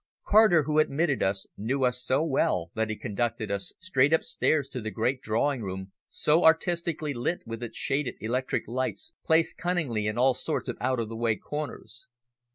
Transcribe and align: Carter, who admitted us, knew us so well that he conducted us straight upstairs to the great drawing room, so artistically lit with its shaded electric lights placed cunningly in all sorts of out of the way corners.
Carter, 0.25 0.63
who 0.63 0.79
admitted 0.79 1.21
us, 1.21 1.45
knew 1.55 1.83
us 1.83 2.01
so 2.03 2.23
well 2.25 2.71
that 2.73 2.89
he 2.89 2.95
conducted 2.97 3.51
us 3.51 3.71
straight 3.77 4.11
upstairs 4.13 4.67
to 4.69 4.81
the 4.81 4.89
great 4.89 5.21
drawing 5.21 5.61
room, 5.61 5.91
so 6.09 6.43
artistically 6.43 7.13
lit 7.13 7.43
with 7.45 7.61
its 7.61 7.77
shaded 7.77 8.15
electric 8.19 8.67
lights 8.67 9.13
placed 9.23 9.59
cunningly 9.59 10.07
in 10.07 10.17
all 10.17 10.33
sorts 10.33 10.67
of 10.67 10.77
out 10.81 10.99
of 10.99 11.07
the 11.07 11.15
way 11.15 11.35
corners. 11.35 12.07